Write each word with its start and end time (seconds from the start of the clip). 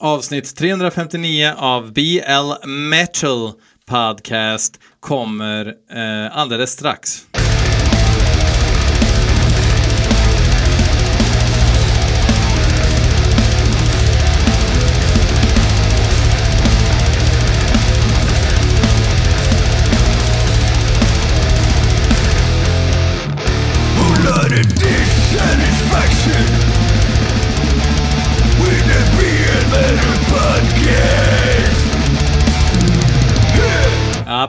Avsnitt 0.00 0.56
359 0.56 1.52
av 1.56 1.92
BL 1.92 2.68
Metal 2.68 3.52
Podcast 3.86 4.80
kommer 5.00 5.66
eh, 5.66 6.38
alldeles 6.38 6.70
strax. 6.70 7.26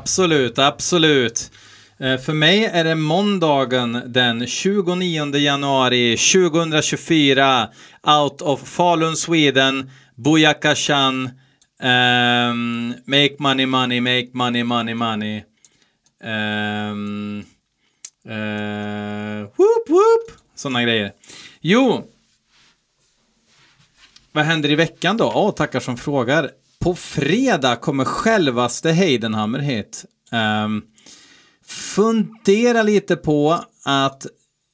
Absolut, 0.05 0.59
absolut. 0.59 1.51
Eh, 1.99 2.17
för 2.17 2.33
mig 2.33 2.65
är 2.65 2.83
det 2.83 2.95
måndagen 2.95 4.01
den 4.05 4.47
29 4.47 5.35
januari 5.35 6.17
2024. 6.17 7.69
Out 8.03 8.41
of 8.41 8.69
Falun, 8.69 9.15
Sweden. 9.15 9.89
Bojakashan. 10.15 11.23
Um, 11.25 11.89
ehm, 11.89 12.93
make 13.05 13.35
money, 13.39 13.65
money, 13.65 14.01
make 14.01 14.29
money, 14.33 14.63
money, 14.63 14.93
money. 14.93 15.43
Um, 16.23 17.39
uh, 18.25 19.47
whoop, 19.57 19.89
whoop. 19.89 20.31
Sådana 20.55 20.83
grejer. 20.83 21.11
Jo. 21.61 22.03
Vad 24.31 24.45
händer 24.45 24.71
i 24.71 24.75
veckan 24.75 25.17
då? 25.17 25.31
Åh, 25.35 25.51
tackar 25.51 25.79
som 25.79 25.97
frågar. 25.97 26.51
På 26.85 26.95
fredag 26.95 27.75
kommer 27.75 28.05
självaste 28.05 28.91
Heidenhammer 28.91 29.59
hit. 29.59 30.05
Um, 30.65 30.83
fundera 31.65 32.83
lite 32.83 33.15
på 33.15 33.59
att 33.85 34.25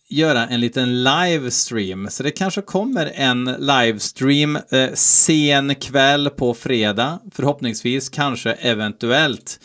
göra 0.09 0.48
en 0.48 0.59
liten 0.62 1.04
livestream. 1.04 2.08
Så 2.09 2.23
det 2.23 2.32
kanske 2.32 2.62
kommer 2.62 3.12
en 3.16 3.44
livestream 3.59 4.56
eh, 4.56 4.94
sen 4.94 5.76
kväll 5.76 6.30
på 6.30 6.54
fredag. 6.54 7.20
Förhoppningsvis, 7.32 8.09
kanske 8.09 8.52
eventuellt. 8.52 9.59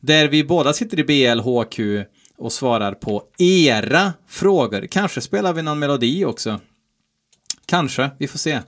Där 0.00 0.28
vi 0.28 0.44
båda 0.44 0.72
sitter 0.72 1.00
i 1.00 1.04
BLHQ 1.04 1.80
och 2.36 2.52
svarar 2.52 2.92
på 2.92 3.22
era 3.38 4.12
frågor. 4.28 4.86
Kanske 4.86 5.20
spelar 5.20 5.52
vi 5.52 5.62
någon 5.62 5.78
melodi 5.78 6.24
också. 6.24 6.60
Kanske, 7.66 8.10
vi 8.18 8.28
får 8.28 8.38
se. 8.38 8.52
Eh, 8.52 8.62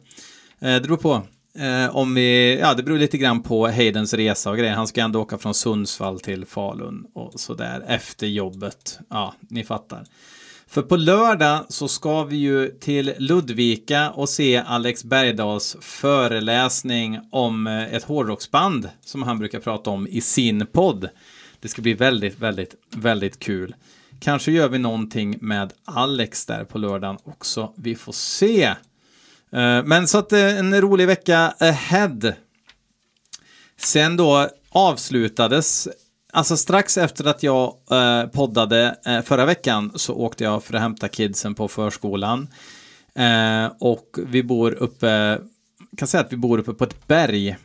det 0.60 0.80
beror 0.80 0.96
på. 0.96 1.22
Eh, 1.58 1.96
om 1.96 2.14
vi, 2.14 2.58
ja, 2.60 2.74
det 2.74 2.82
beror 2.82 2.98
lite 2.98 3.18
grann 3.18 3.42
på 3.42 3.68
Haydens 3.68 4.14
resa 4.14 4.50
och 4.50 4.58
grejer. 4.58 4.74
Han 4.74 4.86
ska 4.86 5.00
ändå 5.00 5.20
åka 5.20 5.38
från 5.38 5.54
Sundsvall 5.54 6.20
till 6.20 6.44
Falun 6.44 7.06
och 7.14 7.40
sådär 7.40 7.84
efter 7.88 8.26
jobbet. 8.26 8.98
Ja, 9.10 9.34
ni 9.40 9.64
fattar. 9.64 10.04
För 10.66 10.82
på 10.82 10.96
lördag 10.96 11.64
så 11.68 11.88
ska 11.88 12.24
vi 12.24 12.36
ju 12.36 12.68
till 12.68 13.14
Ludvika 13.18 14.10
och 14.10 14.28
se 14.28 14.56
Alex 14.56 15.04
Bergdahls 15.04 15.76
föreläsning 15.80 17.20
om 17.30 17.66
eh, 17.66 17.94
ett 17.94 18.04
hårdrocksband 18.04 18.88
som 19.04 19.22
han 19.22 19.38
brukar 19.38 19.60
prata 19.60 19.90
om 19.90 20.06
i 20.06 20.20
sin 20.20 20.66
podd. 20.66 21.08
Det 21.60 21.68
ska 21.68 21.82
bli 21.82 21.94
väldigt, 21.94 22.38
väldigt, 22.38 22.74
väldigt 22.90 23.38
kul. 23.38 23.74
Kanske 24.20 24.52
gör 24.52 24.68
vi 24.68 24.78
någonting 24.78 25.36
med 25.40 25.72
Alex 25.84 26.46
där 26.46 26.64
på 26.64 26.78
lördagen 26.78 27.18
också. 27.24 27.72
Vi 27.76 27.94
får 27.94 28.12
se. 28.12 28.74
Eh, 29.54 29.84
men 29.84 30.08
så 30.08 30.18
att 30.18 30.32
eh, 30.32 30.58
en 30.58 30.80
rolig 30.80 31.06
vecka 31.06 31.54
ahead. 31.58 32.32
Sen 33.76 34.16
då 34.16 34.48
avslutades, 34.70 35.88
alltså 36.32 36.56
strax 36.56 36.98
efter 36.98 37.24
att 37.24 37.42
jag 37.42 37.74
eh, 37.90 38.26
poddade 38.26 38.96
förra 39.24 39.46
veckan 39.46 39.92
så 39.94 40.14
åkte 40.14 40.44
jag 40.44 40.64
för 40.64 40.74
att 40.74 40.80
hämta 40.80 41.08
kidsen 41.08 41.54
på 41.54 41.68
förskolan. 41.68 42.48
Och 43.80 44.18
vi 44.26 44.42
bor 44.42 44.74
uppe, 44.74 45.38
kan 45.96 46.08
säga 46.08 46.20
att 46.20 46.32
vi 46.32 46.36
bor 46.36 46.58
uppe 46.58 46.72
på 46.72 46.84
ett 46.84 47.06
berg. 47.06 47.56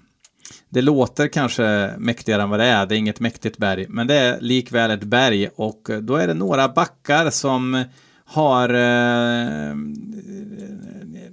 Det 0.69 0.81
låter 0.81 1.27
kanske 1.27 1.93
mäktigare 1.97 2.41
än 2.41 2.49
vad 2.49 2.59
det 2.59 2.65
är, 2.65 2.85
det 2.85 2.95
är 2.95 2.97
inget 2.97 3.19
mäktigt 3.19 3.57
berg, 3.57 3.85
men 3.89 4.07
det 4.07 4.15
är 4.15 4.41
likväl 4.41 4.91
ett 4.91 5.03
berg 5.03 5.49
och 5.55 5.89
då 6.01 6.15
är 6.15 6.27
det 6.27 6.33
några 6.33 6.69
backar 6.69 7.29
som 7.29 7.83
har 8.29 8.69
eh, 8.69 9.75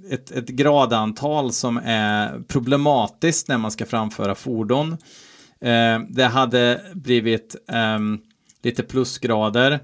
ett, 0.09 0.31
ett 0.31 0.47
gradantal 0.47 1.53
som 1.53 1.77
är 1.83 2.39
problematiskt 2.47 3.47
när 3.47 3.57
man 3.57 3.71
ska 3.71 3.85
framföra 3.85 4.35
fordon. 4.35 4.91
Eh, 5.61 5.99
det 6.09 6.25
hade 6.25 6.81
blivit 6.93 7.55
eh, 7.69 7.99
lite 8.63 8.83
plusgrader. 8.83 9.79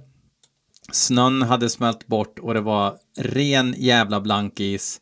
Snön 0.91 1.41
hade 1.41 1.69
smält 1.69 2.07
bort 2.07 2.39
och 2.39 2.53
det 2.53 2.61
var 2.61 2.95
ren 3.17 3.75
jävla 3.77 4.21
blankis. 4.21 5.01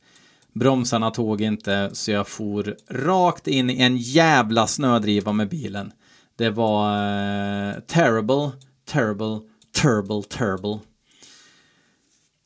Bromsarna 0.54 1.12
tog 1.12 1.42
inte 1.42 1.90
så 1.94 2.12
jag 2.12 2.28
for 2.28 2.76
rakt 2.90 3.48
in 3.48 3.70
i 3.70 3.82
en 3.82 3.98
jävla 3.98 4.68
snödriva 4.68 5.32
med 5.32 5.50
bilen. 5.50 5.92
Det 6.38 6.50
var 6.50 6.94
eh, 6.96 7.80
terrible, 7.80 8.52
terrible, 8.86 9.40
terrible, 9.82 10.24
terrible. 10.30 10.80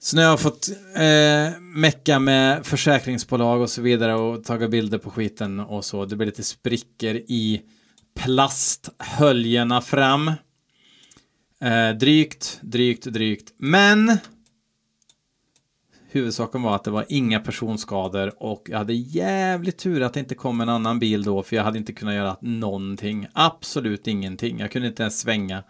Så 0.06 0.16
nu 0.16 0.22
har 0.22 0.30
jag 0.30 0.40
fått 0.40 0.70
eh, 0.96 1.60
mecka 1.62 2.20
med 2.20 2.66
försäkringsbolag 2.66 3.62
och 3.62 3.70
så 3.70 3.82
vidare 3.82 4.16
och 4.16 4.44
tagit 4.44 4.72
bilder 4.72 4.98
på 4.98 5.10
skiten 5.10 5.60
och 5.60 5.86
så. 5.86 6.06
Det 6.06 6.16
blir 6.16 6.26
lite 6.26 6.44
sprickor 6.44 7.16
i 7.16 7.62
plasthöljena 8.16 9.82
fram. 9.82 10.28
Eh, 11.62 11.90
drygt, 12.00 12.60
drygt, 12.62 13.06
drygt. 13.06 13.54
Men 13.58 14.18
huvudsaken 16.10 16.62
var 16.62 16.76
att 16.76 16.84
det 16.84 16.92
var 16.92 17.06
inga 17.10 17.40
personskador 17.40 18.44
och 18.44 18.68
jag 18.70 18.78
hade 18.78 18.94
jävligt 18.94 19.78
tur 19.78 20.02
att 20.02 20.14
det 20.14 20.20
inte 20.20 20.36
kom 20.36 20.62
en 20.62 20.70
annan 20.70 21.00
bil 21.00 21.24
då 21.24 21.44
för 21.44 21.56
jag 21.56 21.64
hade 21.64 21.78
inte 21.78 21.94
kunnat 21.94 22.16
göra 22.16 22.38
någonting. 22.42 23.28
Absolut 23.34 24.08
ingenting. 24.08 24.60
Jag 24.60 24.72
kunde 24.72 24.88
inte 24.88 25.04
ens 25.04 25.20
svänga. 25.20 25.64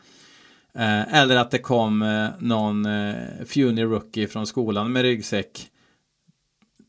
Eh, 0.75 1.13
eller 1.13 1.35
att 1.35 1.51
det 1.51 1.59
kom 1.59 2.01
eh, 2.01 2.29
någon 2.39 2.85
eh, 2.85 3.15
Funy 3.45 3.83
Rookie 3.83 4.27
från 4.27 4.47
skolan 4.47 4.91
med 4.91 5.01
ryggsäck 5.01 5.69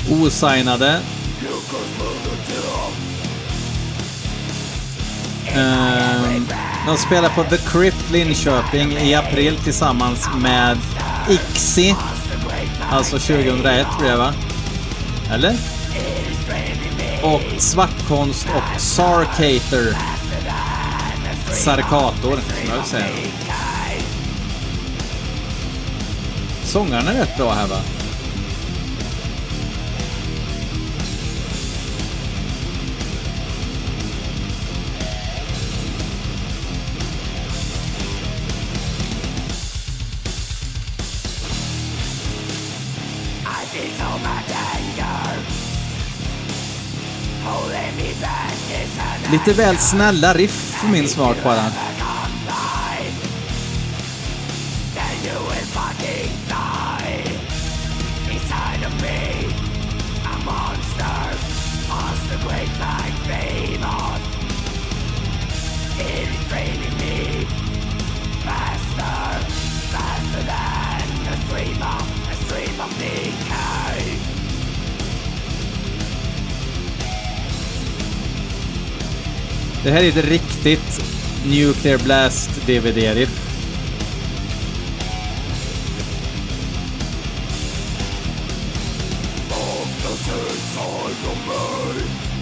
O 0.07 0.21
Usainade. 0.21 1.01
Ehm, 5.55 6.47
de 6.87 6.97
spelar 6.97 7.29
på 7.29 7.43
The 7.43 7.57
Crypt 7.57 8.11
Linköping 8.11 8.91
i 8.91 9.15
april 9.15 9.57
tillsammans 9.63 10.29
med 10.37 10.77
Ixi. 11.29 11.95
Alltså 12.91 13.19
2001 13.19 13.87
tror 13.97 14.09
jag 14.09 14.17
va? 14.17 14.33
Eller? 15.33 15.55
och 17.23 17.41
Svartkonst 17.57 18.47
och 18.55 18.81
Sarkater 18.81 19.97
Sarkator, 21.51 22.31
som 22.31 22.69
jag 22.69 22.75
vill 22.75 22.85
säga. 22.85 23.05
Sångaren 26.63 27.07
är 27.07 27.13
rätt 27.13 27.37
bra 27.37 27.53
här 27.53 27.67
va? 27.67 27.77
Lite 49.31 49.53
väl 49.53 49.77
snälla 49.77 50.33
riff 50.33 50.51
för 50.81 50.87
min 50.87 51.07
smak 51.07 51.43
bara. 51.43 51.65
Det 79.89 79.93
här 79.93 80.03
är 80.03 80.09
ett 80.09 80.25
riktigt 80.25 81.01
Nuclear 81.45 81.97
Blast 81.97 82.49
DVD-riff. 82.65 83.29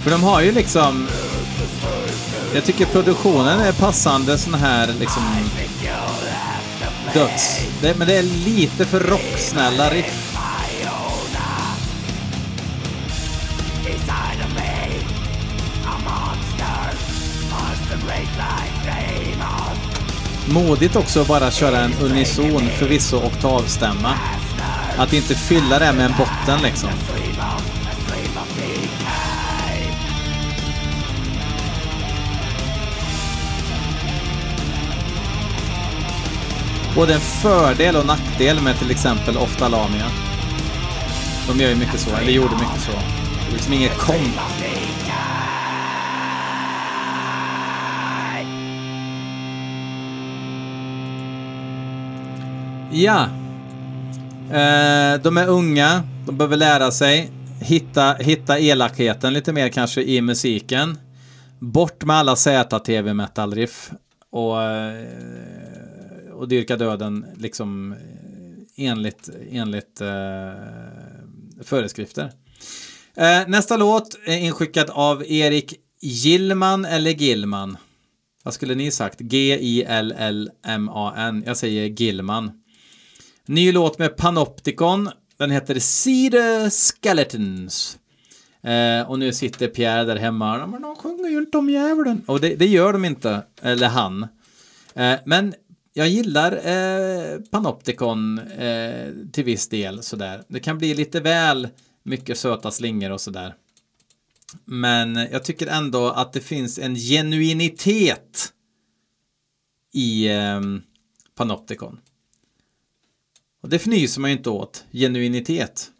För 0.02 0.10
de 0.10 0.22
har 0.22 0.40
ju 0.40 0.52
liksom... 0.52 1.08
Jag 2.54 2.64
tycker 2.64 2.86
produktionen 2.86 3.60
är 3.60 3.72
passande 3.72 4.38
sån 4.38 4.54
här 4.54 4.94
liksom... 5.00 5.22
Döds... 7.14 7.60
Det, 7.80 7.98
men 7.98 8.08
det 8.08 8.14
är 8.14 8.22
lite 8.22 8.84
för 8.84 9.00
rocksnälla 9.00 9.90
riff. 9.90 10.27
Modigt 20.50 20.96
också 20.96 21.20
att 21.20 21.28
bara 21.28 21.50
köra 21.50 21.80
en 21.80 21.92
unison, 22.00 22.68
förvisso 22.78 23.16
oktavstämma. 23.16 24.14
Att 24.98 25.12
inte 25.12 25.34
fylla 25.34 25.78
det 25.78 25.92
med 25.92 26.06
en 26.06 26.12
botten 26.18 26.62
liksom. 26.62 26.90
Både 36.94 37.14
en 37.14 37.20
fördel 37.20 37.96
och 37.96 38.06
nackdel 38.06 38.62
med 38.62 38.78
till 38.78 38.90
exempel 38.90 39.36
Oftalamia. 39.36 40.06
De 41.48 41.60
gör 41.60 41.68
ju 41.68 41.76
mycket 41.76 42.00
så, 42.00 42.16
eller 42.16 42.32
gjorde 42.32 42.54
mycket 42.54 42.80
så. 42.80 42.92
Det 42.92 43.48
är 43.48 43.52
liksom 43.52 43.72
inget 43.72 43.98
komp. 43.98 44.40
Ja. 52.92 53.28
Eh, 54.50 55.22
de 55.22 55.36
är 55.36 55.48
unga, 55.48 56.02
de 56.26 56.36
behöver 56.36 56.56
lära 56.56 56.90
sig. 56.90 57.30
Hitta, 57.60 58.14
hitta 58.14 58.58
elakheten 58.58 59.32
lite 59.32 59.52
mer 59.52 59.68
kanske 59.68 60.02
i 60.02 60.20
musiken. 60.20 60.98
Bort 61.58 62.04
med 62.04 62.16
alla 62.16 62.36
Z-TV 62.36 63.14
metal-riff. 63.14 63.90
Och, 64.30 64.62
eh, 64.62 65.04
och 66.32 66.48
dyrka 66.48 66.76
döden 66.76 67.26
liksom 67.36 67.92
eh, 67.92 67.98
enligt, 68.86 69.30
enligt 69.50 70.00
eh, 70.00 70.52
föreskrifter. 71.62 72.32
Eh, 73.16 73.48
nästa 73.48 73.76
låt 73.76 74.18
är 74.26 74.38
inskickad 74.38 74.90
av 74.90 75.24
Erik 75.26 75.74
Gillman 76.00 76.84
eller 76.84 77.10
Gillman. 77.10 77.76
Vad 78.42 78.54
skulle 78.54 78.74
ni 78.74 78.90
sagt? 78.90 79.20
G-I-L-L-M-A-N. 79.20 79.82
Jag 81.46 81.56
säger 81.56 81.86
Gillman. 81.86 82.50
Ny 83.48 83.72
låt 83.72 83.98
med 83.98 84.16
Panopticon. 84.16 85.10
Den 85.36 85.50
heter 85.50 85.78
Cedar 85.78 86.70
Skeletons. 86.70 87.98
Eh, 88.62 89.10
och 89.10 89.18
nu 89.18 89.32
sitter 89.32 89.68
Pierre 89.68 90.04
där 90.04 90.16
hemma. 90.16 90.66
Men 90.66 90.82
de 90.82 90.96
sjunger 90.96 91.28
ju 91.28 91.38
inte 91.38 91.58
om 91.58 91.70
djävulen. 91.70 92.22
Och 92.26 92.40
det, 92.40 92.54
det 92.54 92.66
gör 92.66 92.92
de 92.92 93.04
inte. 93.04 93.42
Eller 93.62 93.88
han. 93.88 94.22
Eh, 94.94 95.18
men 95.24 95.54
jag 95.92 96.08
gillar 96.08 96.52
eh, 96.52 97.38
Panopticon 97.50 98.38
eh, 98.38 99.12
till 99.32 99.44
viss 99.44 99.68
del 99.68 100.02
sådär. 100.02 100.42
Det 100.48 100.60
kan 100.60 100.78
bli 100.78 100.94
lite 100.94 101.20
väl 101.20 101.68
mycket 102.02 102.38
söta 102.38 102.70
slingor 102.70 103.10
och 103.10 103.20
sådär. 103.20 103.54
Men 104.64 105.16
jag 105.16 105.44
tycker 105.44 105.66
ändå 105.66 106.10
att 106.10 106.32
det 106.32 106.40
finns 106.40 106.78
en 106.78 106.94
genuinitet 106.94 108.52
i 109.94 110.28
eh, 110.28 110.60
Panopticon. 111.34 112.00
Och 113.62 113.68
det 113.68 113.76
fnyser 113.76 114.20
man 114.20 114.30
ju 114.30 114.36
inte 114.36 114.50
åt, 114.50 114.84
genuinitet. 114.92 115.90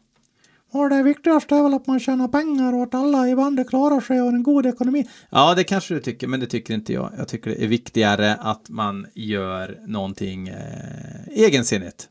Och 0.70 0.90
det 0.90 1.02
viktigaste 1.02 1.56
är 1.56 1.62
väl 1.62 1.74
att 1.74 1.86
man 1.86 2.00
tjänar 2.00 2.28
pengar 2.28 2.72
och 2.74 2.82
att 2.82 2.94
alla 2.94 3.28
i 3.28 3.34
bandet 3.34 3.68
klarar 3.68 4.00
sig 4.00 4.20
och 4.20 4.26
har 4.26 4.32
en 4.32 4.42
god 4.42 4.66
ekonomi. 4.66 5.08
Ja, 5.30 5.54
det 5.54 5.64
kanske 5.64 5.94
du 5.94 6.00
tycker, 6.00 6.26
men 6.26 6.40
det 6.40 6.46
tycker 6.46 6.74
inte 6.74 6.92
jag. 6.92 7.12
Jag 7.18 7.28
tycker 7.28 7.50
det 7.50 7.64
är 7.64 7.68
viktigare 7.68 8.34
att 8.34 8.68
man 8.68 9.06
gör 9.14 9.78
någonting 9.86 10.48
eh, 10.48 11.28
egensinnigt. 11.30 12.08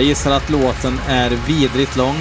Jag 0.00 0.06
gissar 0.06 0.30
att 0.30 0.50
låten 0.50 1.00
är 1.08 1.30
vidrigt 1.30 1.96
lång. 1.96 2.16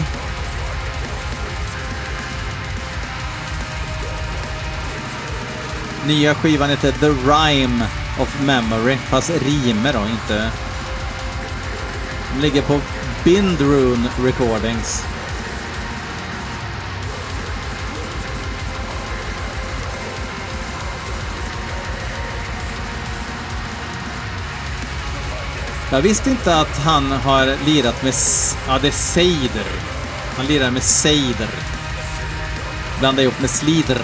Nya 6.08 6.36
skivan 6.36 6.70
heter 6.70 6.92
The 6.92 7.10
Rhyme 7.10 7.86
of 8.20 8.42
Memory, 8.42 8.98
fast 8.98 9.32
rimer 9.42 9.94
då, 9.94 10.00
inte... 10.00 10.52
Den 12.32 12.42
ligger 12.42 12.62
på 12.62 12.80
Bindrune 13.24 14.10
Recordings. 14.24 15.06
Jag 25.92 26.02
visste 26.02 26.30
inte 26.30 26.56
att 26.56 26.78
han 26.78 27.12
har 27.12 27.66
lirat 27.66 28.04
med... 28.04 28.14
Ja, 28.68 28.80
det 28.82 28.88
är 28.88 28.92
Seider. 28.92 29.66
Han 30.38 30.46
lirar 30.46 30.72
med 30.72 30.84
Seider. 30.84 31.50
Blandar 33.00 33.24
ihop 33.24 33.40
med 33.42 33.50
Slider. 33.50 34.02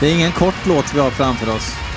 Det 0.00 0.06
är 0.06 0.14
ingen 0.14 0.32
kort 0.32 0.66
låt 0.66 0.94
vi 0.94 1.00
har 1.00 1.10
framför 1.10 1.54
oss. 1.56 1.89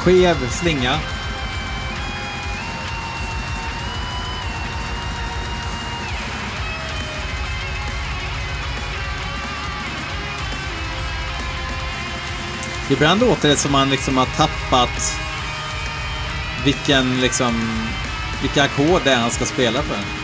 skev 0.00 0.50
slinga. 0.50 0.98
Ibland 12.90 13.20
låter 13.20 13.48
det 13.48 13.56
som 13.56 13.72
man 13.72 13.90
liksom 13.90 14.16
har 14.16 14.26
tappat 14.26 15.20
vilken, 16.64 17.20
liksom, 17.20 17.82
vilka 18.40 18.62
ackord 18.62 19.00
det 19.04 19.10
är 19.12 19.16
han 19.16 19.30
ska 19.30 19.44
spela 19.44 19.82
för. 19.82 20.19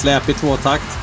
Släp 0.00 0.28
i 0.28 0.34
tvåtakt. 0.34 0.99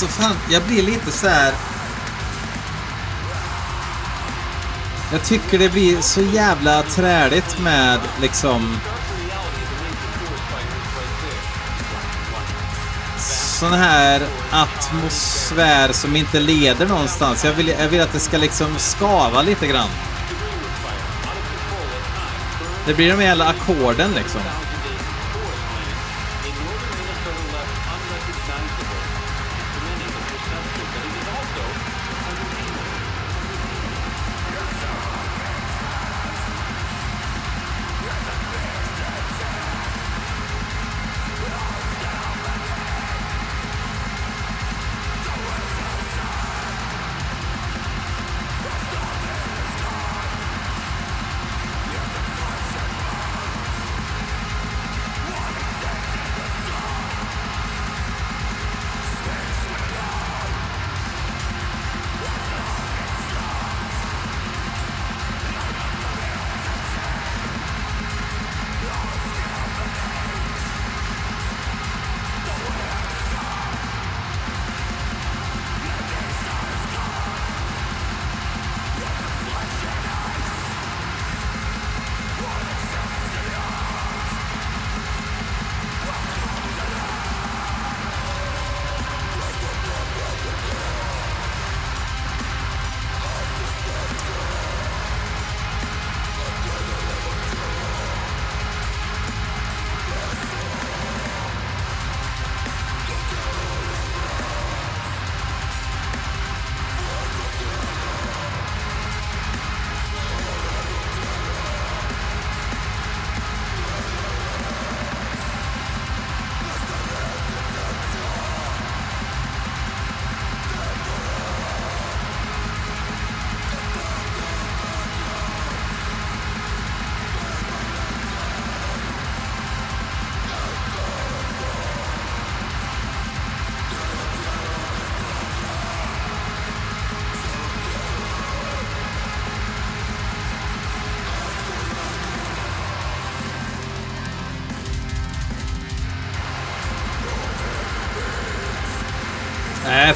Alltså 0.00 0.22
fan, 0.22 0.36
jag 0.50 0.62
blir 0.62 0.82
lite 0.82 1.12
så 1.12 1.28
här. 1.28 1.52
Jag 5.12 5.24
tycker 5.24 5.58
det 5.58 5.68
blir 5.68 6.00
så 6.00 6.20
jävla 6.20 6.82
träligt 6.82 7.58
med 7.60 8.00
liksom 8.20 8.76
sån 13.18 13.72
här 13.72 14.22
atmosfär 14.50 15.92
som 15.92 16.16
inte 16.16 16.40
leder 16.40 16.86
någonstans. 16.86 17.44
Jag 17.44 17.52
vill, 17.52 17.68
jag 17.68 17.88
vill 17.88 18.00
att 18.00 18.12
det 18.12 18.20
ska 18.20 18.38
liksom 18.38 18.78
skava 18.78 19.42
lite 19.42 19.66
grann. 19.66 19.90
Det 22.86 22.94
blir 22.94 23.10
de 23.10 23.22
jävla 23.22 23.46
ackorden 23.46 24.10
liksom. 24.12 24.40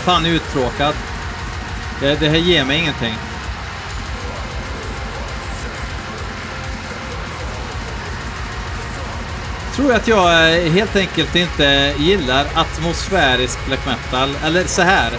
Fan 0.02 0.26
uttråkad. 0.26 0.94
Det, 2.00 2.20
det 2.20 2.28
här 2.28 2.36
ger 2.36 2.64
mig 2.64 2.78
ingenting. 2.78 3.14
Tror 9.74 9.94
att 9.94 10.08
jag 10.08 10.56
eh, 10.64 10.72
helt 10.72 10.96
enkelt 10.96 11.36
inte 11.36 11.94
gillar 11.98 12.46
atmosfärisk 12.54 13.66
black 13.66 13.86
metal. 13.86 14.36
Eller 14.44 14.64
så 14.64 14.82
här. 14.82 15.12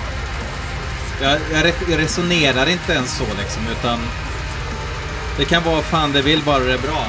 Jag, 1.22 1.40
jag 1.90 2.00
resonerar 2.00 2.70
inte 2.70 2.94
ens 2.94 3.18
så 3.18 3.26
liksom, 3.40 3.68
utan 3.80 4.00
det 5.38 5.46
kan 5.46 5.64
vara 5.64 5.82
fan 5.82 6.12
det 6.12 6.22
vill 6.22 6.42
bara 6.44 6.60
det 6.60 6.74
är 6.74 6.78
bra. 6.78 7.06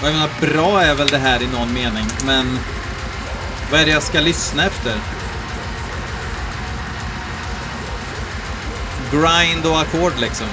Och 0.00 0.06
jag 0.06 0.14
menar, 0.14 0.28
bra 0.40 0.82
är 0.82 0.94
väl 0.94 1.08
det 1.08 1.18
här 1.18 1.42
i 1.42 1.46
någon 1.46 1.72
mening, 1.72 2.06
men 2.26 2.58
vad 3.70 3.80
är 3.80 3.84
det 3.84 3.90
jag 3.90 4.02
ska 4.02 4.20
lyssna 4.20 4.64
efter? 4.64 4.94
Grind 9.10 9.66
och 9.66 9.80
ackord 9.80 10.12
liksom. 10.20 10.46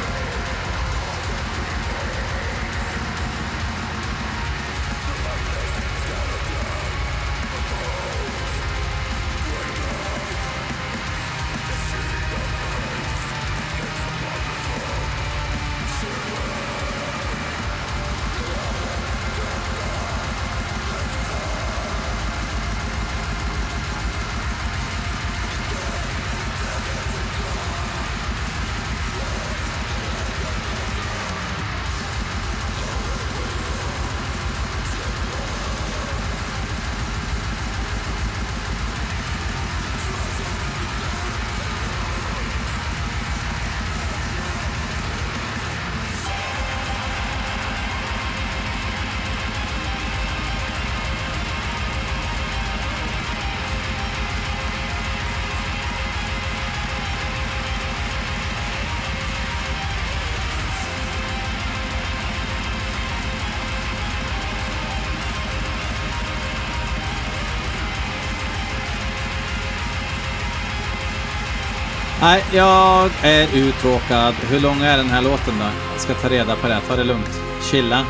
Nej, 72.26 72.44
jag 72.54 73.12
är 73.24 73.56
uttråkad. 73.56 74.34
Hur 74.34 74.60
lång 74.60 74.82
är 74.82 74.98
den 74.98 75.10
här 75.10 75.22
låten 75.22 75.54
då? 75.60 75.66
Jag 75.92 76.02
ska 76.02 76.14
ta 76.14 76.30
reda 76.30 76.56
på 76.56 76.68
det. 76.68 76.82
Ta 76.88 76.96
det 76.96 77.04
lugnt. 77.04 77.42
Chilla. 77.62 78.06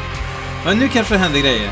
Men 0.65 0.79
nu 0.79 0.87
kanske 0.87 1.13
det 1.13 1.17
händer 1.17 1.39
grejer. 1.39 1.71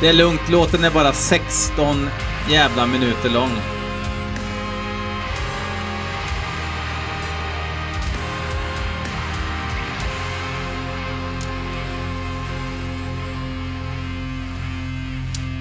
Det 0.00 0.08
är 0.08 0.12
lugnt, 0.12 0.48
låten 0.50 0.84
är 0.84 0.90
bara 0.90 1.12
16 1.12 2.10
jävla 2.50 2.86
minuter 2.86 3.30
lång. 3.30 3.79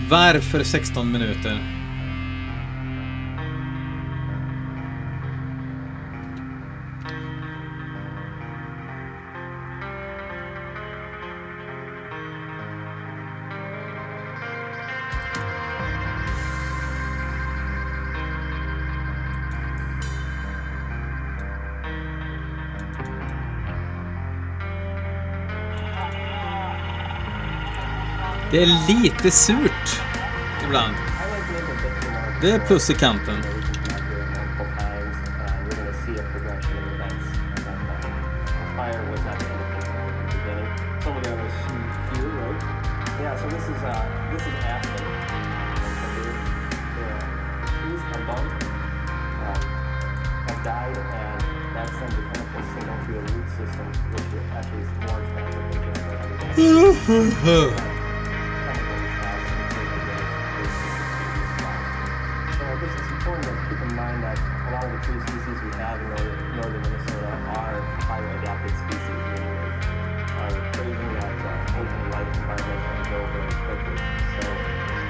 Varför 0.09 0.63
16 0.63 1.11
minuter? 1.11 1.78
Det 28.51 28.63
är 28.63 28.87
lite 28.87 29.31
surt 29.31 30.01
ibland. 30.65 30.95
Det 32.41 32.51
är 32.51 32.59
plus 32.59 32.89
i 32.89 32.93
kanten. 32.93 33.35
That 64.79 64.87
lot 64.87 64.95
of 64.95 65.01
the 65.01 65.05
tree 65.05 65.19
species 65.27 65.57
we 65.63 65.71
have 65.75 65.99
in 65.99 66.07
northern, 66.55 66.81
Minnesota 66.81 67.27
are 67.55 67.81
highly 68.07 68.31
adapted 68.39 68.71
species, 68.71 69.19
meaning 69.35 69.59
they 69.59 69.75
are 70.39 70.55
craving 70.73 71.11
that 71.19 71.35
uh, 71.43 71.79
open 71.79 72.01
life 72.15 72.29
environment 72.39 72.79
and 72.87 73.03
go 73.11 73.19
very 73.35 73.55
quickly. 73.67 73.97
So, 73.99 74.43
uh, 74.47 74.63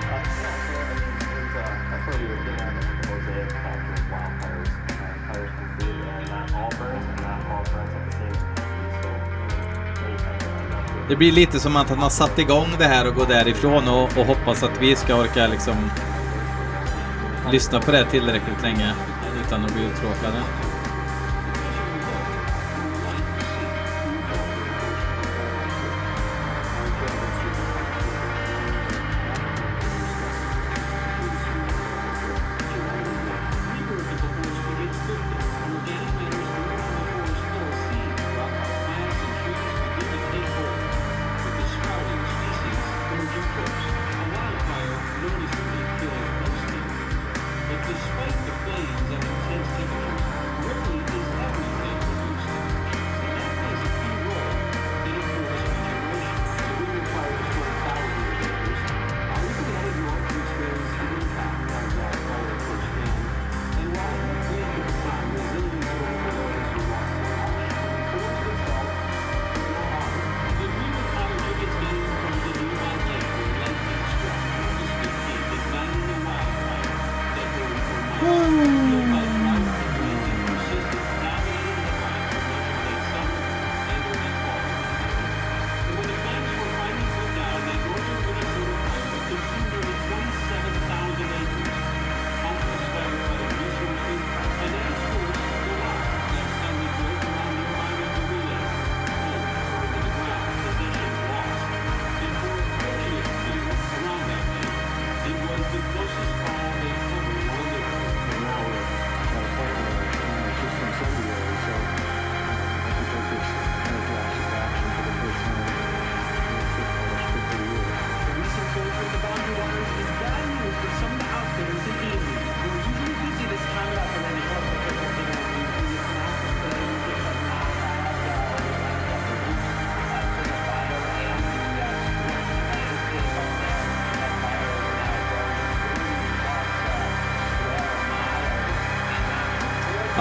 yeah, 0.09 0.25
so 0.65 0.73
I 0.73 0.93
mean, 0.97 1.13
there's, 1.29 1.53
uh, 1.53 1.69
that's 1.89 2.05
where 2.07 2.17
we 2.17 2.25
were 2.25 2.41
at 2.49 2.73
the 2.77 2.85
mosaic 3.09 3.51
factor 3.51 3.93
of 3.93 4.05
wildfires. 4.09 4.71
Uh, 4.89 5.05
fires 5.27 5.51
come 5.57 5.71
through 5.77 6.01
and 6.01 6.25
not 6.29 6.47
all 6.53 6.71
burns 6.79 7.05
and 7.11 7.19
not 7.21 7.41
all 7.51 7.63
burns 7.69 7.93
at 7.97 8.03
the 8.09 8.13
same 8.17 8.33
time. 8.33 8.57
So, 9.01 9.09
Det 11.09 11.15
blir 11.15 11.31
lite 11.31 11.59
som 11.59 11.75
att 11.75 11.89
han 11.89 11.99
har 11.99 12.09
satt 12.09 12.39
igång 12.39 12.67
det 12.79 12.85
här 12.85 13.07
och 13.07 13.15
går 13.15 13.25
därifrån 13.25 13.87
och, 13.87 14.17
och 14.17 14.25
hoppas 14.25 14.63
att 14.63 14.81
vi 14.81 14.95
ska 14.95 15.15
orka 15.15 15.47
liksom 15.47 15.75
lyssna 17.51 17.79
på 17.79 17.91
det 17.91 18.05
tillräckligt 18.05 18.61
länge 18.63 18.93
utan 19.49 19.65
att 19.65 19.73
bli 19.73 19.83
uttråkade. 19.83 20.68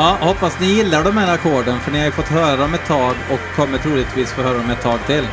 Ja, 0.00 0.18
hoppas 0.20 0.60
ni 0.60 0.66
gillar 0.66 1.04
de 1.04 1.16
här 1.16 1.34
ackorden 1.34 1.80
för 1.80 1.90
ni 1.90 1.98
har 1.98 2.06
ju 2.06 2.12
fått 2.12 2.28
höra 2.28 2.56
dem 2.56 2.74
ett 2.74 2.86
tag 2.86 3.14
och 3.30 3.56
kommer 3.56 3.78
troligtvis 3.78 4.32
få 4.32 4.42
höra 4.42 4.58
dem 4.58 4.70
ett 4.70 4.82
tag 4.82 4.98
till. 5.06 5.26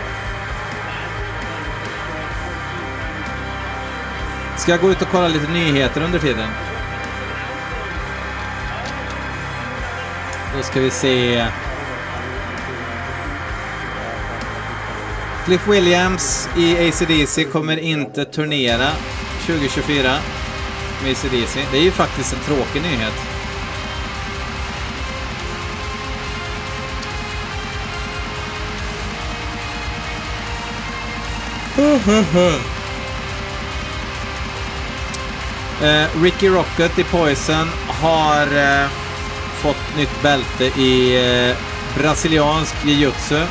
Ska 4.57 4.71
jag 4.71 4.81
gå 4.81 4.91
ut 4.91 5.01
och 5.01 5.07
kolla 5.11 5.27
lite 5.27 5.51
nyheter 5.51 6.01
under 6.01 6.19
tiden? 6.19 6.49
Då 10.57 10.63
ska 10.63 10.79
vi 10.79 10.91
se. 10.91 11.45
Cliff 15.45 15.67
Williams 15.67 16.49
i 16.57 16.89
ACDC 16.89 17.43
kommer 17.43 17.77
inte 17.77 18.25
turnera 18.25 18.87
2024 19.45 20.13
med 21.03 21.11
ACDC. 21.11 21.59
Det 21.71 21.77
är 21.77 21.83
ju 21.83 21.91
faktiskt 21.91 22.33
en 22.33 22.39
tråkig 22.39 22.81
nyhet. 22.81 23.34
Eh, 35.81 36.21
Ricky 36.21 36.49
Rocket 36.49 36.99
i 36.99 37.03
Poison 37.03 37.67
har 37.87 38.57
eh, 38.57 38.89
fått 39.61 39.97
nytt 39.97 40.21
bälte 40.21 40.65
i 40.65 41.15
eh, 41.49 41.57
brasiliansk 41.97 42.75
jiu-jitsu. 42.85 43.45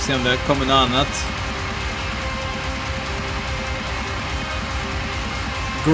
Se 0.00 0.14
om 0.14 0.24
det 0.24 0.36
kommer 0.46 0.66
något 0.66 0.74
annat. 0.74 1.37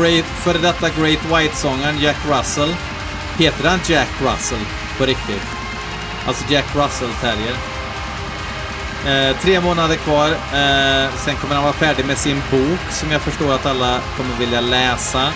Great, 0.00 0.24
före 0.24 0.58
detta 0.58 0.88
Great 0.88 1.24
White-sångaren 1.24 1.98
Jack 1.98 2.16
Russell. 2.28 2.74
Heter 3.38 3.68
han 3.68 3.78
Jack 3.86 4.08
Russell 4.20 4.58
på 4.98 5.06
riktigt? 5.06 5.42
Alltså 6.26 6.44
Jack 6.52 6.64
Russell 6.74 7.10
Terrier. 7.20 7.56
Eh, 9.06 9.36
tre 9.36 9.60
månader 9.60 9.96
kvar. 9.96 10.28
Eh, 10.28 11.14
sen 11.16 11.36
kommer 11.36 11.54
han 11.54 11.64
vara 11.64 11.72
färdig 11.72 12.06
med 12.06 12.18
sin 12.18 12.42
bok 12.50 12.80
som 12.90 13.10
jag 13.10 13.20
förstår 13.20 13.52
att 13.54 13.66
alla 13.66 14.00
kommer 14.16 14.38
vilja 14.38 14.60
läsa. 14.60 15.32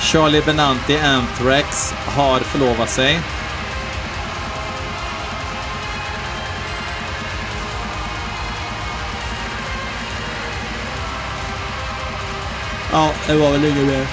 Charlie 0.00 0.42
Benanti 0.42 0.98
Anthrax 0.98 1.94
har 2.06 2.40
förlovat 2.40 2.90
sig. 2.90 3.20
Ja, 12.94 13.10
det 13.26 13.34
var 13.34 13.50
väl 13.50 13.64
inget 13.64 13.86
mer. 13.86 14.06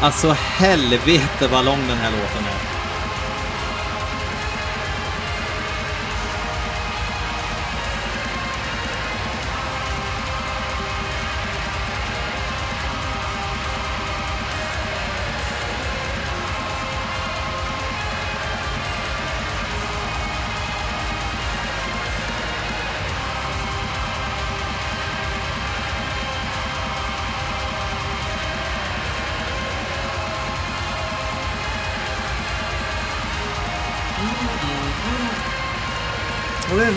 Alltså 0.00 0.32
helvete 0.32 1.48
vad 1.52 1.64
lång 1.64 1.88
den 1.88 1.98
här 1.98 2.10
låten 2.10 2.44
är. 2.44 2.65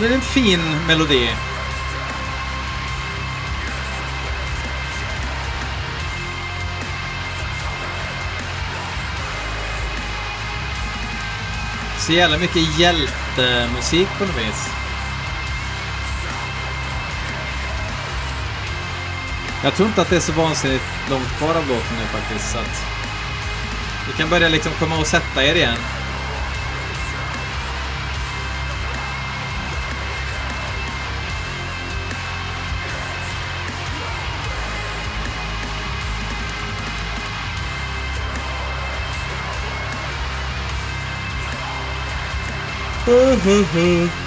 Det 0.00 0.06
är 0.06 0.14
en 0.14 0.20
fin 0.20 0.60
melodi. 0.86 1.28
Så 11.98 12.12
jävla 12.12 12.38
mycket 12.38 12.78
hjältemusik 12.78 14.08
på 14.18 14.24
något 14.24 14.36
vis. 14.36 14.68
Jag 19.64 19.74
tror 19.74 19.88
inte 19.88 20.02
att 20.02 20.10
det 20.10 20.16
är 20.16 20.20
så 20.20 20.32
vansinnigt 20.32 20.84
långt 21.10 21.38
kvar 21.38 21.54
av 21.54 21.68
låten 21.68 21.96
nu 21.98 22.18
faktiskt. 22.18 22.52
Så 22.52 22.58
att 22.58 22.84
ni 24.06 24.12
kan 24.12 24.30
börja 24.30 24.48
liksom 24.48 24.72
komma 24.78 24.98
och 24.98 25.06
sätta 25.06 25.44
er 25.44 25.54
igen. 25.54 25.99
Ja, 43.10 44.19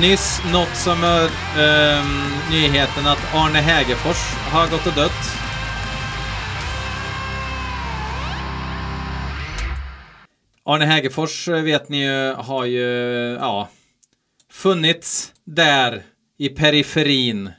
nyss 0.00 0.40
något 0.52 0.76
som 0.76 1.04
är 1.04 1.30
ehm, 1.58 2.30
nyheten 2.50 3.06
att 3.06 3.34
Arne 3.34 3.58
Hägerfors 3.58 4.34
har 4.52 4.70
gått 4.70 4.86
och 4.86 4.92
dött. 4.92 5.12
Arne 10.64 10.84
Hägerfors 10.84 11.48
eh, 11.48 11.62
vet 11.62 11.88
ni 11.88 12.04
ju 12.04 12.32
har 12.32 12.64
ju, 12.64 12.80
ja, 13.40 13.68
funnits 14.50 15.32
där 15.44 16.02
i 16.38 16.48
periferin 16.48 17.50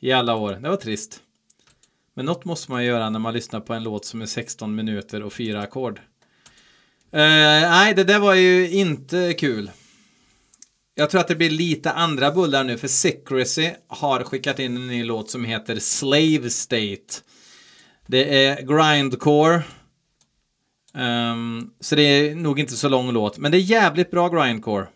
i 0.00 0.12
alla 0.12 0.34
år. 0.34 0.52
Det 0.52 0.68
var 0.68 0.76
trist. 0.76 1.20
Men 2.14 2.26
något 2.26 2.44
måste 2.44 2.72
man 2.72 2.84
göra 2.84 3.10
när 3.10 3.18
man 3.18 3.34
lyssnar 3.34 3.60
på 3.60 3.74
en 3.74 3.82
låt 3.82 4.04
som 4.04 4.22
är 4.22 4.26
16 4.26 4.74
minuter 4.74 5.22
och 5.22 5.32
fyra 5.32 5.60
ackord. 5.60 5.98
Eh, 7.12 7.20
nej, 7.70 7.94
det 7.94 8.04
där 8.04 8.18
var 8.18 8.34
ju 8.34 8.70
inte 8.70 9.34
kul. 9.38 9.70
Jag 10.98 11.10
tror 11.10 11.20
att 11.20 11.28
det 11.28 11.36
blir 11.36 11.50
lite 11.50 11.92
andra 11.92 12.30
bullar 12.30 12.64
nu 12.64 12.78
för 12.78 12.88
Secrecy 12.88 13.70
har 13.88 14.24
skickat 14.24 14.58
in 14.58 14.76
en 14.76 14.86
ny 14.86 15.04
låt 15.04 15.30
som 15.30 15.44
heter 15.44 15.78
Slave 15.78 16.50
State. 16.50 17.22
Det 18.06 18.46
är 18.46 18.62
grindcore. 18.62 19.62
Um, 20.94 21.70
så 21.80 21.96
det 21.96 22.02
är 22.02 22.34
nog 22.34 22.60
inte 22.60 22.76
så 22.76 22.88
lång 22.88 23.12
låt, 23.12 23.38
men 23.38 23.52
det 23.52 23.58
är 23.58 23.60
jävligt 23.60 24.10
bra 24.10 24.28
grindcore. 24.28 24.86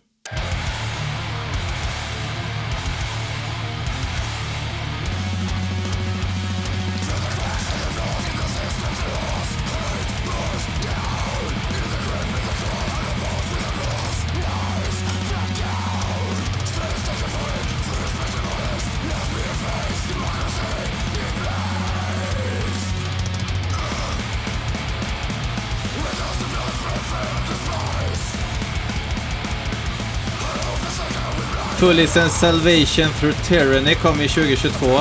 Fullisen 31.81 32.31
Salvation 32.31 33.09
Through 33.21 33.37
Tyranny 33.43 33.95
kom 33.95 34.21
i 34.21 34.29
2022. 34.29 35.01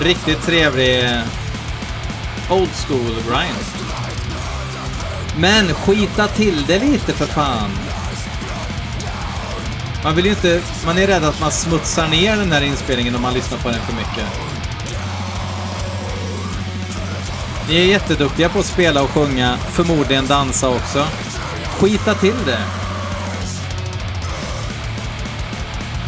Riktigt 0.00 0.42
trevlig 0.42 1.10
old 2.50 2.70
school 2.86 3.14
grind. 3.28 3.64
Men 5.36 5.74
skita 5.74 6.26
till 6.26 6.64
det 6.66 6.78
lite 6.78 7.12
för 7.12 7.26
fan. 7.26 7.70
Man 10.04 10.16
vill 10.16 10.24
ju 10.24 10.30
inte... 10.30 10.60
Man 10.86 10.98
är 10.98 11.06
rädd 11.06 11.24
att 11.24 11.40
man 11.40 11.52
smutsar 11.52 12.08
ner 12.08 12.36
den 12.36 12.52
här 12.52 12.62
inspelningen 12.62 13.14
om 13.14 13.22
man 13.22 13.34
lyssnar 13.34 13.58
på 13.58 13.68
den 13.68 13.80
för 13.80 13.92
mycket. 13.92 14.26
Ni 17.68 17.76
är 17.76 17.84
jätteduktiga 17.84 18.48
på 18.48 18.58
att 18.58 18.66
spela 18.66 19.02
och 19.02 19.10
sjunga, 19.10 19.56
förmodligen 19.56 20.26
dansa 20.26 20.68
också. 20.68 21.06
Skita 21.78 22.14
till 22.14 22.36
det. 22.46 22.77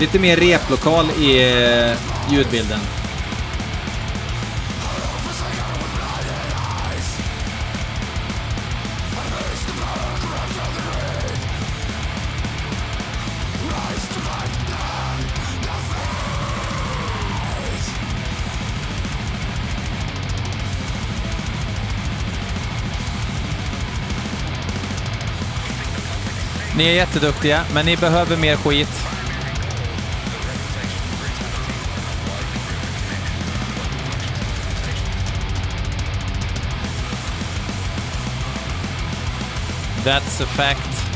Lite 0.00 0.18
mer 0.18 0.36
replokal 0.36 1.06
i 1.10 1.52
eh, 1.52 1.96
ljudbilden. 2.32 2.80
Ni 26.76 26.88
är 26.88 26.92
jätteduktiga, 26.92 27.64
men 27.74 27.86
ni 27.86 27.96
behöver 27.96 28.36
mer 28.36 28.56
skit. 28.56 29.09
That's 40.10 40.40
a 40.42 40.46
fact. 40.46 41.06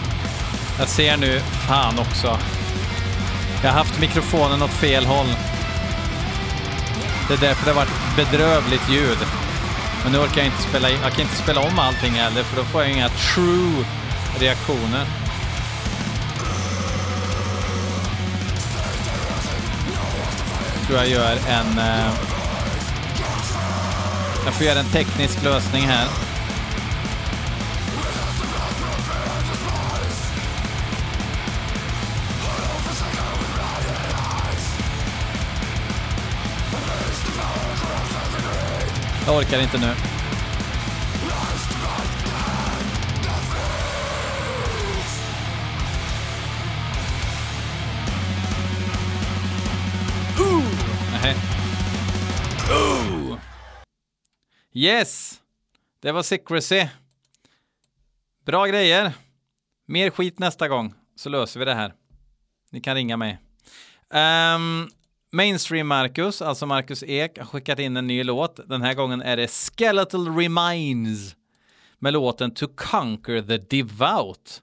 Jag 0.79 0.89
ser 0.89 1.17
nu, 1.17 1.41
fan 1.41 1.99
också. 1.99 2.39
Jag 3.63 3.71
har 3.71 3.79
haft 3.79 4.01
mikrofonen 4.01 4.63
åt 4.63 4.71
fel 4.71 5.07
håll. 5.07 5.27
Det 7.29 7.35
är 7.35 7.39
därför 7.39 7.65
det 7.65 7.71
har 7.71 7.77
varit 7.77 8.17
bedrövligt 8.17 8.91
ljud. 8.91 9.19
Men 10.03 10.13
nu 10.13 10.19
orkar 10.19 10.37
jag 10.37 10.47
inte 10.47 10.63
spela 10.63 10.91
in. 10.91 10.99
Jag 11.03 11.13
kan 11.13 11.21
inte 11.21 11.37
spela 11.37 11.61
om 11.61 11.79
allting 11.79 12.13
heller 12.13 12.43
för 12.43 12.57
då 12.57 12.65
får 12.65 12.83
jag 12.83 12.91
inga 12.91 13.09
true 13.09 13.85
reaktioner. 14.39 15.07
Jag 20.75 20.87
tror 20.87 20.99
jag 20.99 21.09
gör 21.09 21.37
en... 21.49 21.79
Eh, 21.79 22.13
jag 24.45 24.55
får 24.55 24.67
göra 24.67 24.79
en 24.79 24.91
teknisk 24.91 25.43
lösning 25.43 25.83
här. 25.83 26.24
Jag 39.27 39.37
orkar 39.37 39.63
inte 39.63 39.79
nu. 39.79 39.95
Nej. 51.13 51.37
Yes! 54.73 55.41
Det 56.01 56.13
var 56.13 56.23
Secrecy. 56.23 56.87
Bra 58.47 58.67
grejer. 58.67 59.13
Mer 59.87 60.11
skit 60.11 60.39
nästa 60.39 60.69
gång, 60.69 60.95
så 61.17 61.29
löser 61.29 61.61
vi 61.61 61.67
det 61.67 61.75
här. 61.75 61.95
Ni 62.71 62.81
kan 62.81 62.95
ringa 62.95 63.17
mig. 63.17 63.39
Um, 64.11 64.91
Mainstream 65.35 65.87
Marcus, 65.87 66.43
alltså 66.43 66.67
Marcus 66.67 67.03
Ek, 67.03 67.39
har 67.39 67.47
skickat 67.47 67.79
in 67.79 67.97
en 67.97 68.07
ny 68.07 68.25
låt. 68.25 68.69
Den 68.69 68.83
här 68.83 68.95
gången 68.95 69.23
är 69.23 69.37
det 69.37 69.49
Skeletal 69.49 70.37
Reminds 70.37 71.37
med 71.99 72.13
låten 72.13 72.51
To 72.51 72.67
Conquer 72.77 73.43
the 73.43 73.57
Devout. 73.57 74.63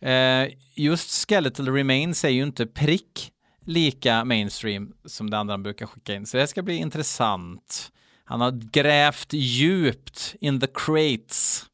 Eh, 0.00 0.48
just 0.74 1.28
Skeletal 1.28 1.68
Remains 1.68 2.24
är 2.24 2.28
ju 2.28 2.42
inte 2.42 2.66
prick 2.66 3.32
lika 3.64 4.24
mainstream 4.24 4.92
som 5.04 5.30
det 5.30 5.38
andra 5.38 5.52
han 5.52 5.62
brukar 5.62 5.86
skicka 5.86 6.14
in. 6.14 6.26
Så 6.26 6.36
det 6.36 6.46
ska 6.46 6.62
bli 6.62 6.76
intressant. 6.76 7.92
Han 8.24 8.40
har 8.40 8.50
grävt 8.50 9.32
djupt 9.32 10.34
in 10.40 10.60
the 10.60 10.66
crates. 10.74 11.64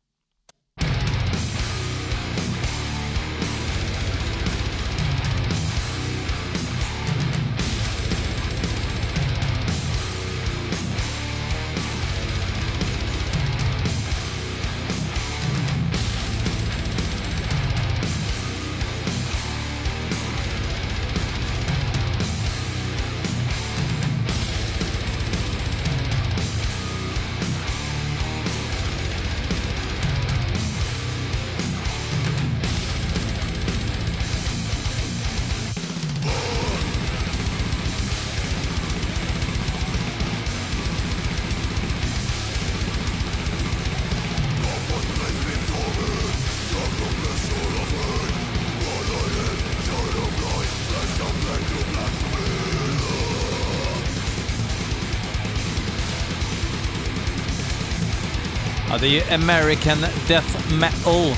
Det 59.00 59.06
är 59.06 59.10
ju 59.10 59.34
American 59.34 60.06
Death 60.28 60.72
Metal. 60.72 61.34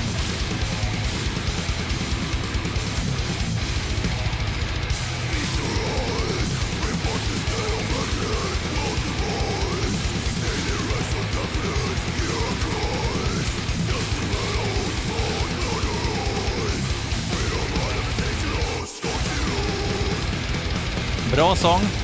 Bra 21.31 21.55
sång. 21.55 22.00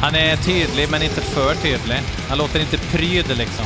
Han 0.00 0.14
är 0.14 0.36
tydlig, 0.36 0.90
men 0.90 1.02
inte 1.02 1.20
för 1.20 1.54
tydlig. 1.54 2.00
Han 2.28 2.38
låter 2.38 2.60
inte 2.60 2.78
pryd 2.78 3.36
liksom. 3.36 3.64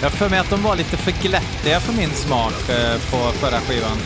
Jag 0.00 0.10
har 0.10 0.16
för 0.16 0.28
mig 0.28 0.38
att 0.38 0.50
de 0.50 0.62
var 0.62 0.76
lite 0.76 0.96
för 0.96 1.12
glättiga 1.22 1.80
för 1.80 1.92
min 1.92 2.10
smak 2.10 2.68
eh, 2.68 2.94
på 3.10 3.16
förra 3.16 3.60
skivan. 3.60 3.98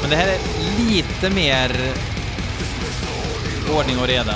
Men 0.00 0.10
det 0.10 0.16
här 0.16 0.28
är 0.28 0.38
lite 0.78 1.30
mer 1.30 1.76
ordning 3.76 3.98
och 3.98 4.06
reda. 4.06 4.34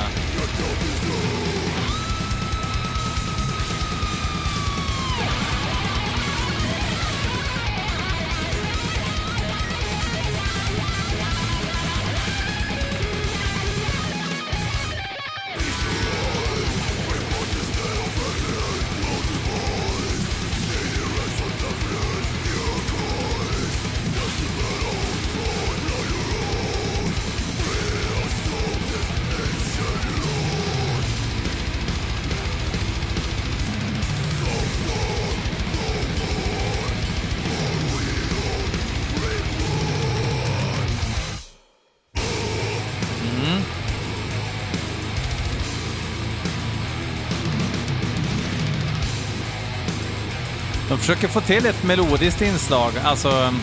Försöker 51.02 51.28
få 51.28 51.40
till 51.40 51.66
ett 51.66 51.84
melodiskt 51.84 52.42
inslag, 52.42 52.92
alltså 53.04 53.54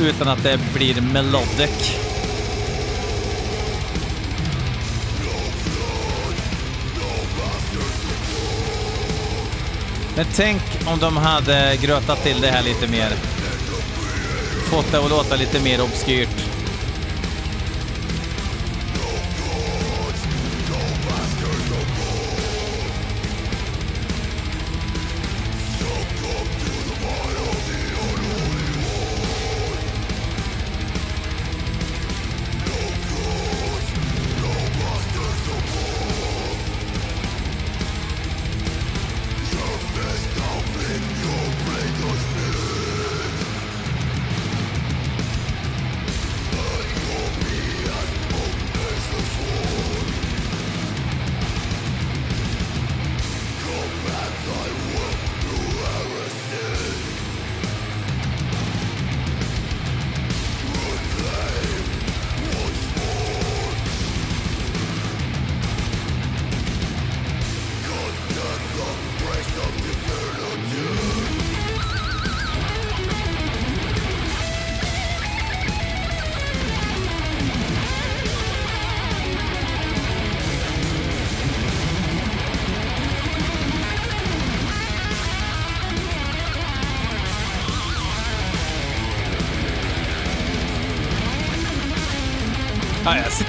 utan 0.00 0.28
att 0.28 0.42
det 0.42 0.58
blir 0.74 1.00
melodic. 1.00 1.96
Men 10.16 10.26
tänk 10.34 10.62
om 10.86 10.98
de 10.98 11.16
hade 11.16 11.76
grötat 11.82 12.22
till 12.22 12.40
det 12.40 12.48
här 12.48 12.62
lite 12.62 12.88
mer. 12.88 13.10
Fått 14.70 14.92
det 14.92 14.98
att 14.98 15.10
låta 15.10 15.36
lite 15.36 15.60
mer 15.60 15.82
obskyrt. 15.82 16.31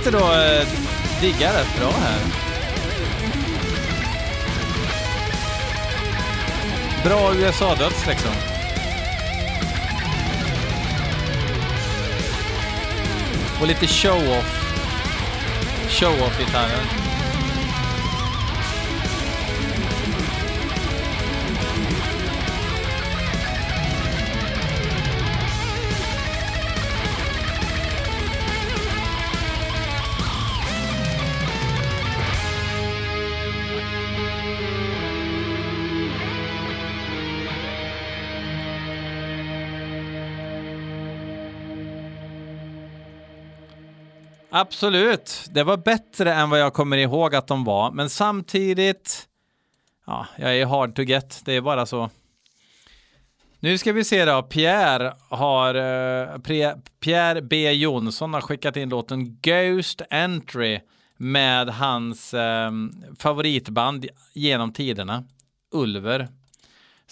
Sitter 0.04 0.22
och 0.22 0.36
eh, 0.36 0.68
diggar 1.22 1.54
rätt 1.54 1.80
bra 1.80 1.92
här. 1.92 2.20
Bra 7.04 7.36
USA-döds 7.36 8.08
liksom. 8.08 8.32
Och 13.62 13.68
lite 13.68 13.88
show-off. 13.88 14.76
Show-off-gitarren. 15.90 17.03
Absolut, 44.56 45.46
det 45.52 45.64
var 45.64 45.78
bättre 45.78 46.34
än 46.34 46.50
vad 46.50 46.60
jag 46.60 46.74
kommer 46.74 46.98
ihåg 46.98 47.36
att 47.36 47.48
de 47.48 47.64
var, 47.64 47.92
men 47.92 48.10
samtidigt, 48.10 49.28
ja, 50.06 50.28
jag 50.38 50.58
är 50.58 50.66
hard 50.66 50.96
to 50.96 51.02
get, 51.02 51.42
det 51.46 51.54
är 51.54 51.62
bara 51.62 51.86
så. 51.86 52.10
Nu 53.60 53.78
ska 53.78 53.94
vi 53.94 54.04
se 54.04 54.26
då, 54.26 54.44
Pierre 54.44 55.14
har, 55.30 55.76
eh, 55.76 56.38
Pierre 57.00 57.42
B. 57.42 57.72
Jonsson 57.72 58.34
har 58.34 58.42
skickat 58.42 58.78
in 58.78 58.90
låten 58.90 59.38
Ghost 59.42 60.02
Entry 60.10 60.80
med 61.18 61.70
hans 61.70 62.34
eh, 62.34 62.72
favoritband 63.20 64.06
genom 64.34 64.74
tiderna, 64.74 65.24
Ulver 65.72 66.28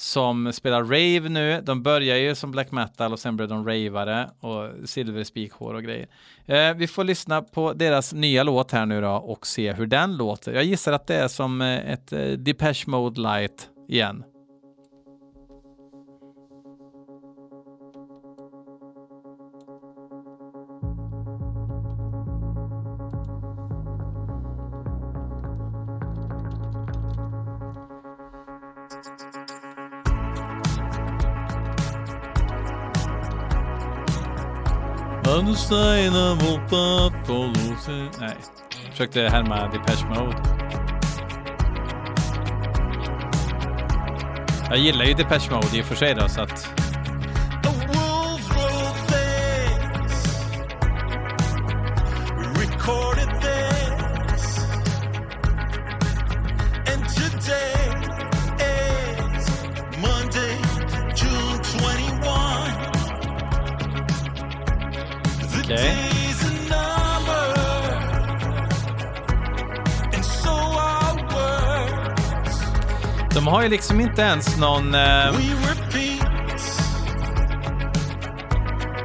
som 0.02 0.54
spelar 0.54 0.84
rave 0.84 1.30
nu. 1.30 1.62
De 1.62 1.84
börjar 1.84 2.18
ju 2.18 2.36
som 2.36 2.52
black 2.52 2.72
metal 2.72 3.14
och 3.14 3.20
sen 3.20 3.36
blev 3.36 3.50
de 3.50 3.68
ravare 3.68 4.30
och 4.40 4.90
silverspikhår 4.90 5.74
och 5.74 5.84
grejer. 5.84 6.08
Eh, 6.46 6.74
vi 6.74 6.88
får 6.88 7.04
lyssna 7.04 7.42
på 7.42 7.74
deras 7.74 8.14
nya 8.14 8.44
låt 8.44 8.72
här 8.72 8.86
nu 8.86 9.02
då 9.02 9.12
och 9.12 9.48
se 9.48 9.74
hur 9.74 9.86
den 9.86 10.18
låter. 10.18 10.54
Jag 10.54 10.64
gissar 10.64 10.94
att 10.94 11.08
det 11.08 11.16
är 11.16 11.28
som 11.28 11.62
eh, 11.62 11.92
ett 11.92 12.14
eh, 12.14 12.20
Depeche 12.20 12.84
Mode 12.88 13.22
light 13.22 13.70
igen. 13.88 14.24
Nej, 38.20 38.38
jag 38.86 38.92
försökte 38.92 39.22
härma 39.22 39.68
Depeche 39.68 40.06
Mode. 40.10 40.38
Jag 44.70 44.78
gillar 44.78 45.06
ju 45.06 45.14
Depeche 45.14 45.52
Mode 45.52 45.78
i 45.78 45.82
och 45.82 45.86
för 45.86 45.96
sig 45.96 46.16
då, 46.16 46.30
så 46.30 46.42
att... 46.42 46.81
words. 65.72 66.12
De 73.34 73.48
har 73.48 73.62
ju 73.62 73.70
liksom 73.70 74.00
inte 74.00 74.22
ens 74.22 74.58
någon... 74.58 74.96
Eh, 74.96 75.32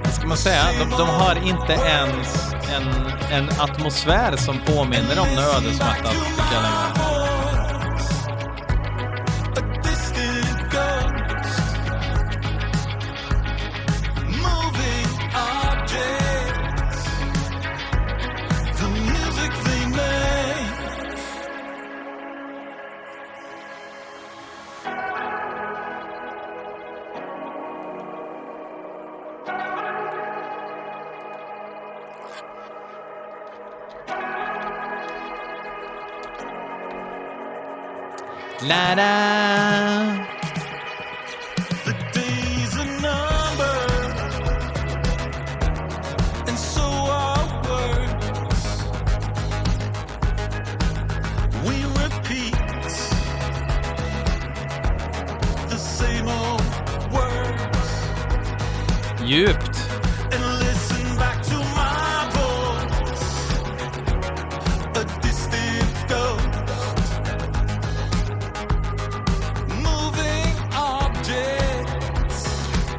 vad 0.05 0.15
ska 0.15 0.27
man 0.27 0.37
säga? 0.37 0.63
De, 0.79 0.91
de 0.91 1.09
har 1.09 1.37
inte 1.49 1.73
ens 1.73 2.53
en, 2.77 3.13
en 3.33 3.49
atmosfär 3.61 4.37
som 4.37 4.59
påminner 4.67 5.21
om 5.21 5.29
något 5.35 5.57
ödesmättat, 5.57 6.13
tycker 6.13 6.55
jag 6.55 6.63
längre. 6.63 7.06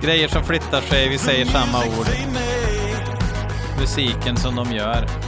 Grejer 0.01 0.27
som 0.27 0.43
flyttar 0.43 0.81
sig, 0.81 1.09
vi 1.09 1.17
säger 1.17 1.45
samma 1.45 1.77
ord. 1.77 2.07
Musiken 3.79 4.37
som 4.37 4.55
de 4.55 4.71
gör. 4.75 5.26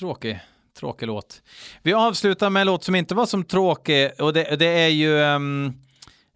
Tråkig, 0.00 0.40
tråkig 0.78 1.06
låt. 1.06 1.42
Vi 1.82 1.92
avslutar 1.92 2.50
med 2.50 2.60
en 2.60 2.66
låt 2.66 2.84
som 2.84 2.94
inte 2.94 3.14
var 3.14 3.26
som 3.26 3.44
tråkig 3.44 4.10
och 4.18 4.32
det, 4.32 4.56
det 4.56 4.66
är 4.66 4.88
ju 4.88 5.18
um, 5.18 5.66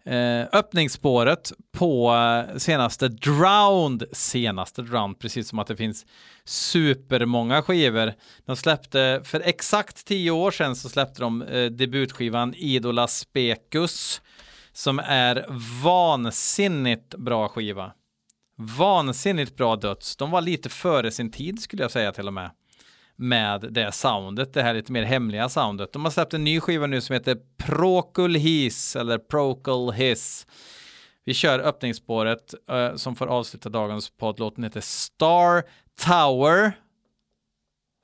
eh, 0.05 0.47
öppningsspåret 0.51 1.51
på 1.77 2.13
eh, 2.13 2.57
senaste 2.57 3.07
Drowned, 3.07 4.03
senaste 4.11 4.81
Drowned, 4.81 5.19
precis 5.19 5.49
som 5.49 5.59
att 5.59 5.67
det 5.67 5.75
finns 5.75 6.05
supermånga 6.43 7.61
skivor. 7.61 8.13
De 8.45 8.55
släppte, 8.55 9.21
för 9.23 9.39
exakt 9.39 10.05
tio 10.05 10.31
år 10.31 10.51
sedan 10.51 10.75
så 10.75 10.89
släppte 10.89 11.21
de 11.21 11.41
eh, 11.41 11.65
debutskivan 11.65 12.53
Idola 12.53 13.07
Specus 13.07 14.21
som 14.73 14.99
är 14.99 15.45
vansinnigt 15.83 17.15
bra 17.15 17.47
skiva. 17.47 17.91
Vansinnigt 18.57 19.57
bra 19.57 19.75
döds. 19.75 20.15
De 20.15 20.31
var 20.31 20.41
lite 20.41 20.69
före 20.69 21.11
sin 21.11 21.31
tid 21.31 21.61
skulle 21.61 21.81
jag 21.83 21.91
säga 21.91 22.11
till 22.11 22.27
och 22.27 22.33
med. 22.33 22.51
Med 23.17 23.73
det 23.73 23.91
soundet, 23.91 24.53
det 24.53 24.61
här 24.61 24.73
lite 24.73 24.91
mer 24.91 25.03
hemliga 25.03 25.49
soundet. 25.49 25.93
De 25.93 26.03
har 26.03 26.11
släppt 26.11 26.33
en 26.33 26.43
ny 26.43 26.59
skiva 26.59 26.87
nu 26.87 27.01
som 27.01 27.13
heter 27.13 27.37
Procul 27.57 28.35
His 28.35 28.95
eller 28.95 29.17
Procul 29.17 29.91
His. 29.91 30.47
Vi 31.25 31.33
kör 31.33 31.59
öppningsspåret 31.59 32.53
uh, 32.71 32.95
som 32.95 33.15
får 33.15 33.27
avsluta 33.27 33.69
dagens 33.69 34.09
podd. 34.09 34.39
Låten 34.39 34.63
heter 34.63 34.81
Star 34.81 35.63
Tower. 36.05 36.71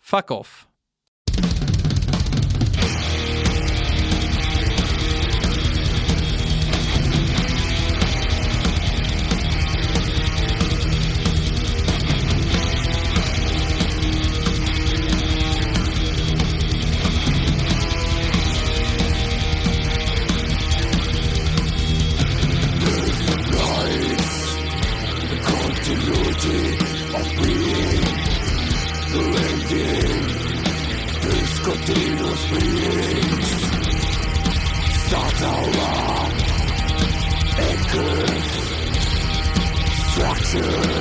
Fuck 0.03 0.31
off. 0.31 0.67
Show. 40.51 41.00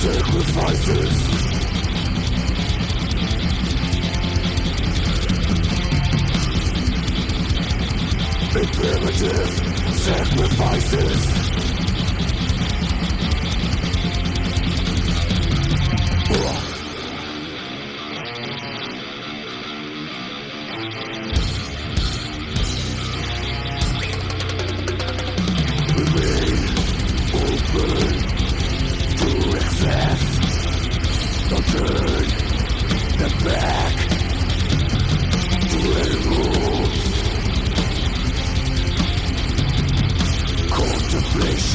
sacrifices. 0.00 1.14
Imperative 8.56 9.94
sacrifices. 9.94 11.39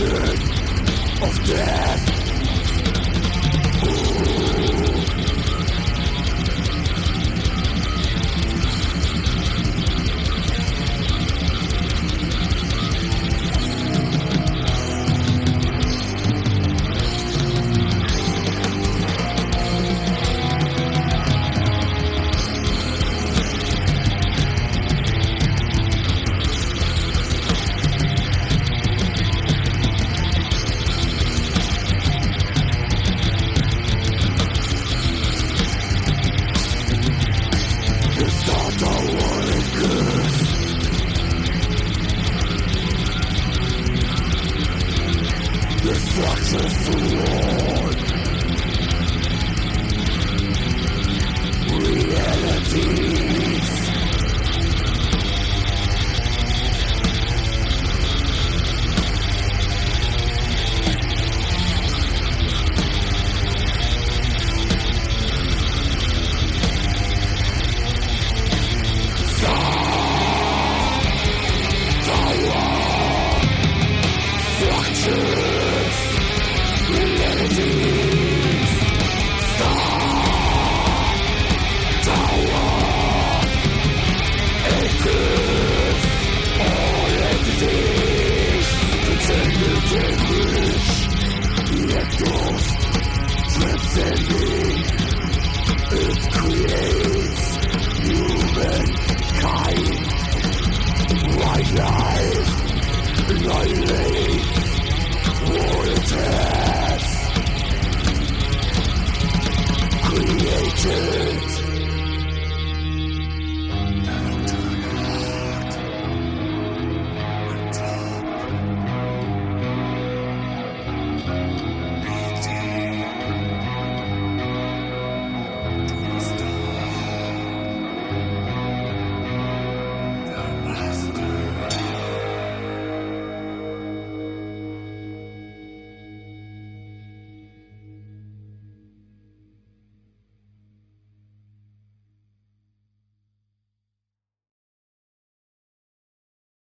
of 0.02 1.46
death. 1.46 2.15